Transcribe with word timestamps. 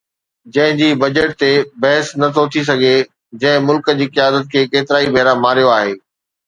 جنهن 0.53 0.77
جي 0.79 0.87
بجيٽ 1.03 1.35
تي 1.43 1.49
بحث 1.85 2.09
نه 2.21 2.27
ٿو 2.39 2.43
ٿي 2.55 2.65
سگهي، 2.71 2.97
جنهن 3.41 3.65
ملڪ 3.69 3.95
جي 4.01 4.11
قيادت 4.17 4.53
کي 4.53 4.67
ڪيترائي 4.75 5.15
ڀيرا 5.17 5.41
ماريو 5.47 5.73
آهي 5.79 5.97